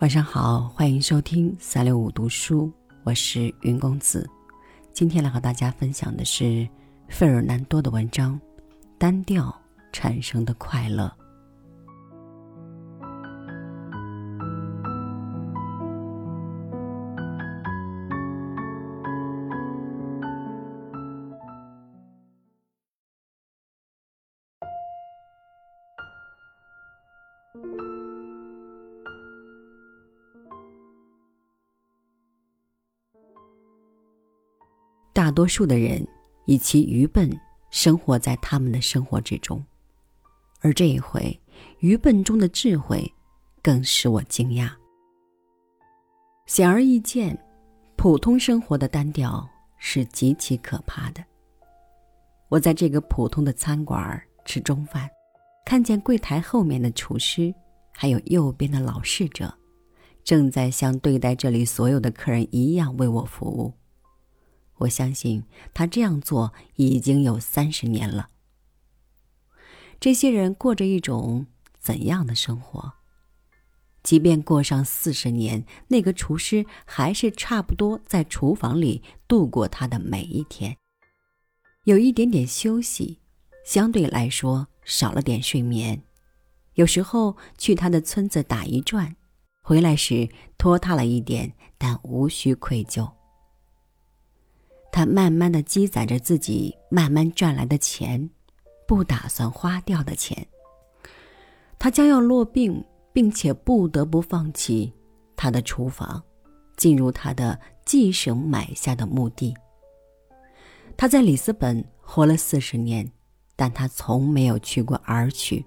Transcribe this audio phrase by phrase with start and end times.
[0.00, 4.30] 晚上好，欢迎收听三六五读书，我是云公子。
[4.92, 6.68] 今天来和大家分享的是
[7.08, 8.36] 费尔南多的文章
[8.96, 9.52] 《单调
[9.92, 11.12] 产生的快乐》。
[35.28, 36.02] 大多数的人
[36.46, 37.30] 以其愚笨
[37.68, 39.62] 生活在他们的生活之中，
[40.62, 41.38] 而这一回，
[41.80, 43.12] 愚笨中的智慧
[43.62, 44.70] 更使我惊讶。
[46.46, 47.38] 显而易见，
[47.94, 49.46] 普通生活的单调
[49.76, 51.22] 是极其可怕的。
[52.48, 55.06] 我在这个普通的餐馆吃中饭，
[55.66, 57.54] 看见柜台后面的厨师，
[57.92, 59.52] 还有右边的老侍者，
[60.24, 63.74] 正在像对待这里所有的客人一样为我服务。
[64.78, 68.30] 我相信他这样做已经有三十年了。
[70.00, 71.46] 这些人过着一种
[71.78, 72.92] 怎样的生活？
[74.04, 80.76] 即便过上四十年，那个厨师还是差不多在厨房里度过他的每一天。
[81.84, 83.18] 有一点点休息，
[83.64, 86.00] 相对来说少了点睡眠。
[86.74, 89.16] 有时候去他的村子打一转，
[89.62, 93.17] 回来时拖沓了一点，但无需愧疚。
[94.90, 98.28] 他慢慢的积攒着自己慢慢赚来的钱，
[98.86, 100.46] 不打算花掉的钱。
[101.78, 104.92] 他将要落病，并且不得不放弃
[105.36, 106.20] 他的厨房，
[106.76, 109.54] 进入他的继省买下的墓地。
[110.96, 113.08] 他在里斯本活了四十年，
[113.54, 115.64] 但他从没有去过 R 区，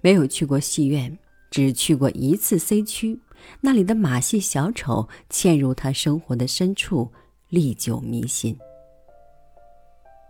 [0.00, 1.18] 没有去过戏院，
[1.50, 3.20] 只去过一次 C 区。
[3.60, 7.10] 那里的马戏小丑嵌入他生活的深处。
[7.52, 8.58] 历久弥新。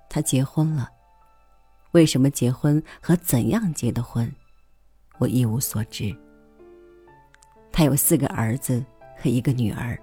[0.08, 0.90] 他结婚了，
[1.92, 4.28] 为什么结婚和怎样结的婚，
[5.18, 6.12] 我一无所知。
[7.70, 8.84] 他有四个儿子
[9.16, 9.96] 和一个女儿。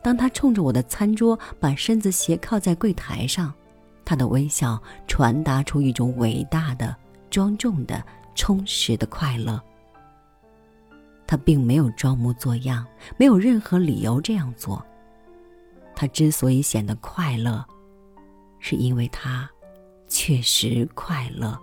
[0.00, 3.52] 当他冲着我的餐桌把身子斜靠在柜台上，
[4.04, 6.94] 他的微笑传达出一种伟大的、
[7.30, 8.00] 庄重的、
[8.36, 9.60] 充实的快乐。
[11.26, 12.86] 他并没有装模作样，
[13.16, 14.86] 没有任何理由这样做。
[15.94, 17.64] 他之所以显得快乐，
[18.58, 19.48] 是因为他
[20.08, 21.58] 确实快乐。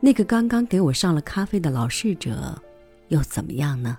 [0.00, 2.60] 那个刚刚给我上了咖啡的老侍者，
[3.08, 3.96] 又怎么样呢？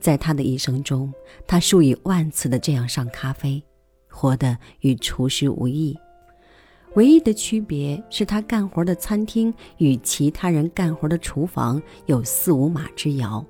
[0.00, 1.12] 在他的一生中，
[1.46, 3.62] 他数以万次的这样上咖啡，
[4.08, 5.96] 活得与厨师无异。
[6.96, 13.44] 唯一的区别是他干活的餐厅与其他人干活的厨房有四五码之遥。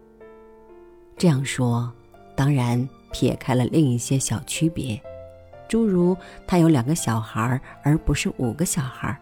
[1.16, 1.92] 这样说，
[2.36, 5.00] 当然撇开了另一些小区别，
[5.68, 9.16] 诸如他有两个小孩而不是五个小孩，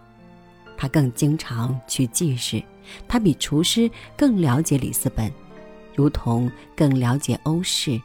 [0.75, 2.63] 他更经常去祭市，
[3.07, 5.31] 他比厨师更了解里斯本，
[5.95, 8.01] 如同更了解欧式。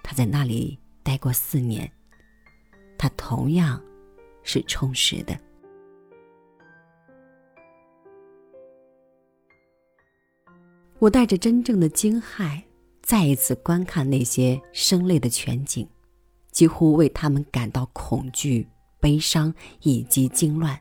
[0.00, 1.90] 他在那里待过四年，
[2.96, 3.82] 他同样
[4.44, 5.36] 是充实的。
[10.98, 12.62] 我带着真正的惊骇，
[13.02, 15.86] 再一次观看那些生泪的全景，
[16.50, 18.66] 几乎为他们感到恐惧、
[18.98, 20.80] 悲伤以及惊乱。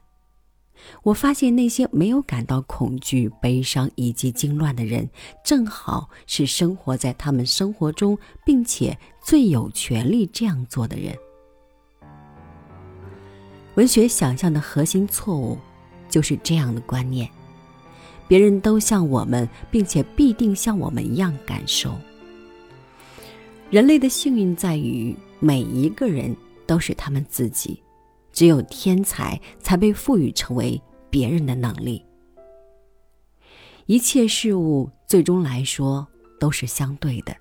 [1.03, 5.09] 我发现那些没有感到恐惧、悲伤以及惊乱的人，
[5.43, 11.13] 正好是生活在他们生活中，并且最有权利这样做的人。
[13.75, 15.57] 文学想象的核心错误，
[16.09, 17.29] 就是这样的观念。
[18.27, 21.93] 别人都像我们，并且必定像我们一样感受。
[23.69, 26.35] 人类的幸运在于，每一个人
[26.65, 27.81] 都是他们自己，
[28.31, 32.03] 只有天才才被赋予成为别人的能力。
[33.85, 36.07] 一切事物最终来说
[36.39, 37.35] 都是相对的。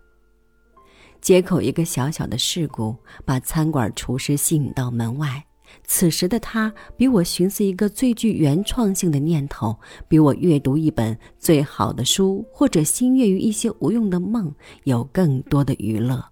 [1.21, 2.95] 街口一个小小的事故，
[3.25, 5.43] 把餐馆厨师吸引到门外。
[5.83, 9.77] 此时的他比我寻思一个最具原创性的念头，
[10.09, 14.55] 比我阅读一本最好的书，或者心悦于一些无用的梦，
[14.85, 16.25] 有更多的娱乐。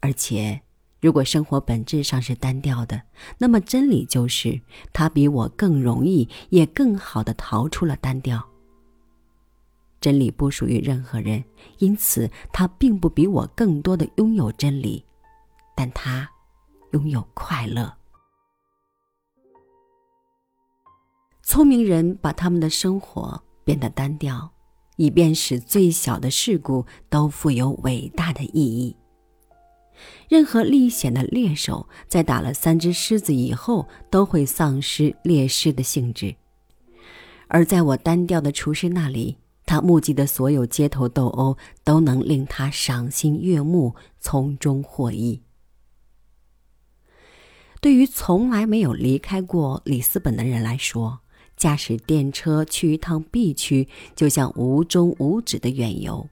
[0.00, 0.60] 而且，
[1.00, 3.02] 如果生活本质上是单调的，
[3.38, 4.60] 那么真理就是
[4.92, 8.42] 他比我更容易，也更好的逃出了单调。
[10.00, 11.44] 真理不属于任何人，
[11.78, 15.04] 因此他并不比我更多的拥有真理，
[15.76, 16.28] 但他。
[16.92, 17.94] 拥有快乐。
[21.42, 24.50] 聪明人把他们的生活变得单调，
[24.96, 28.96] 以便使最小的事故都富有伟大的意义。
[30.28, 36.34] 任何历险的猎手在打了三只狮子以后，都会丧失猎狮的兴致。
[37.48, 39.36] 而在我单调的厨师那里，
[39.66, 45.42] 他目击的所有街头斗殴都能令他赏心悦目，从中获益。
[47.82, 51.18] 对于从来没有离开过里斯本的人来说，
[51.56, 56.28] 驾驶电车去一趟 B 区就像无终无止的远游。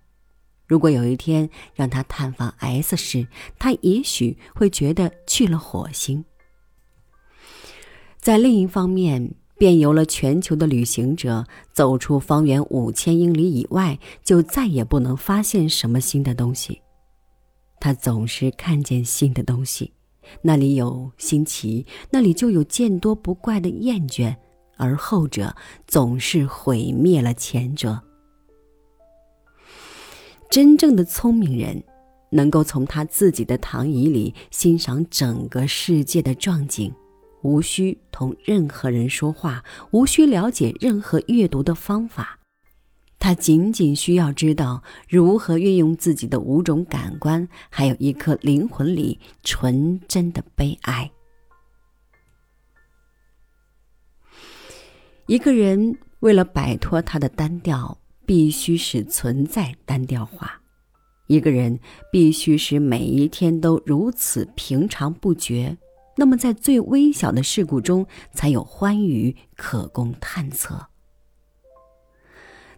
[0.69, 3.27] 如果有一天让他探访 S 市，
[3.59, 6.25] 他也许会觉得去了火星。
[8.21, 16.81] 在另一方面，遍游了全球的旅行者走出方圆五千英里以外，就再也不能发现什么新的东西。
[17.81, 19.93] 他总是看见新的东西，
[20.43, 24.35] 那里有新奇，那里就有见多不怪的厌倦，
[24.77, 25.55] 而后者
[25.87, 28.01] 总是毁灭了前者。
[30.51, 31.81] 真正的聪明人，
[32.31, 36.93] 能够从他自己的躺椅里欣赏整个世界的壮景，
[37.43, 39.63] 无需同任何人说话，
[39.93, 42.40] 无需了解任何阅读的方法，
[43.21, 51.09] 他仅仅需要知道如何运用自己的五种感官，还有一颗灵魂里纯真的悲哀。
[55.27, 57.97] 一个人为了摆脱他的单调。
[58.27, 60.61] 必须使存在单调化，
[61.27, 61.81] 一个人
[62.13, 65.77] 必须使每一天都如此平常不觉，
[66.17, 70.90] 那么在最微小的事故中才有欢愉可供探测。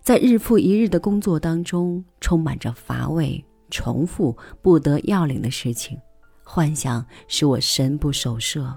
[0.02, 5.96] 在日复一日的工作当中，充满着乏味、重复、不得要领的事情，
[6.42, 8.76] 幻想使我神不守舍。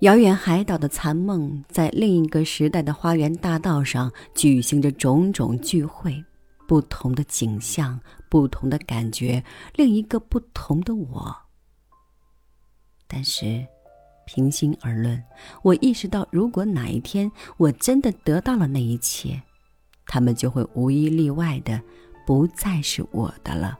[0.00, 6.24] 遥远海岛的残梦，在另一个时代的花园大道上举行着种种聚会，
[6.66, 9.44] 不同的景象，不同的感觉，
[9.76, 11.36] 另一个不同的我。
[13.06, 13.64] 但是，
[14.26, 15.22] 平心而论，
[15.62, 19.40] 我意识到，如果哪一天我真的得到了那一切，
[20.10, 21.80] 他们就会无一例外的
[22.26, 23.78] 不再是我的了。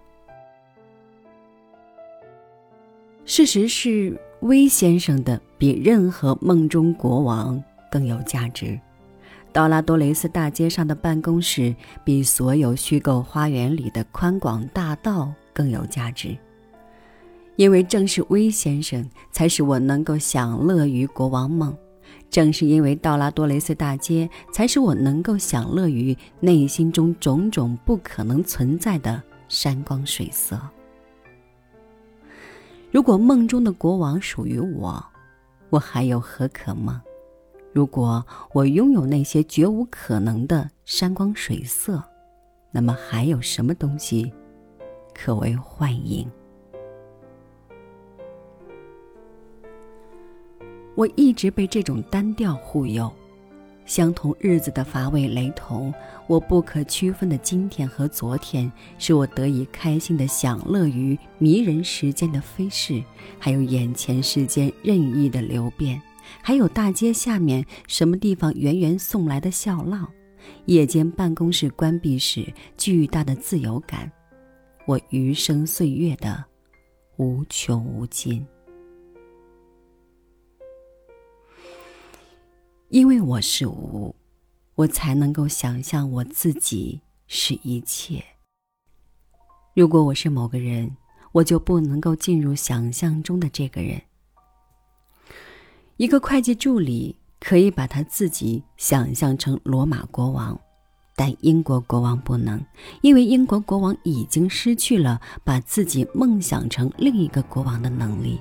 [3.24, 4.16] 事实是。
[4.40, 7.62] 威先生的比任何梦中国王
[7.92, 8.80] 更有价值，
[9.52, 16.34] 道拉多雷斯大街上的办公室比所有虚构花园里的宽广大道更有价值，
[17.56, 21.76] 因为正是威先生才使我能够享乐于国王梦，
[22.30, 30.60] 正是因为道拉多雷斯大街才使我能够享乐于内心中种种不可能存在的山光水色。
[32.90, 35.04] 如果梦中的国王属于我，
[35.70, 37.00] 我还有何可梦？
[37.72, 42.02] 如果我拥有那些绝无可能的山光水色，
[42.72, 44.32] 那么还有什么东西
[45.14, 46.28] 可为幻影？
[51.00, 53.10] 我一直被这种单调忽悠。
[53.86, 55.90] 相同日子的乏味雷同，
[56.26, 63.02] 我不可区分的今天和昨天，使我得以开心的享乐于迷人时间的飞逝，
[63.38, 65.98] 还有眼前世间任意的流变，
[66.42, 70.06] 还有大街下面什么地方源源送来的笑浪，
[70.66, 72.46] 夜间办公室关闭时
[72.76, 74.12] 巨大的自由感，
[74.86, 76.44] 我余生岁月的
[77.16, 78.46] 无穷无尽。
[82.90, 84.16] 因为我是无，
[84.74, 88.20] 我才能够想象我自己是一切。
[89.74, 90.96] 如果我是某个人，
[91.30, 94.02] 我就不能够进入想象中的这个人。
[95.98, 100.60] 一个会计助理可以把他自己想象成罗马国王，
[101.14, 102.60] 但英国国王不能，
[103.02, 108.40] 因为英国国王已经失去了把自己梦想成另一个国王的能力。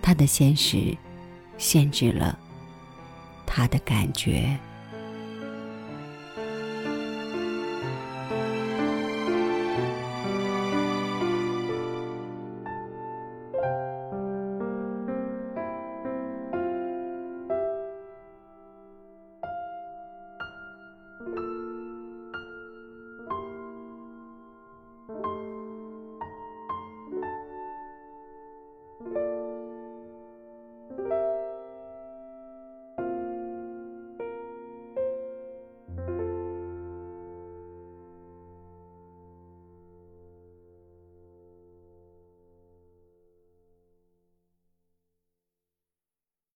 [0.00, 0.96] 他的现实
[1.58, 2.38] 限制了。
[3.52, 4.56] 他的感觉。